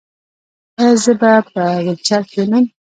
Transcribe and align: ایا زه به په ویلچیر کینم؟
ایا 0.79 0.93
زه 1.03 1.13
به 1.21 1.31
په 1.51 1.61
ویلچیر 1.85 2.21
کینم؟ 2.31 2.65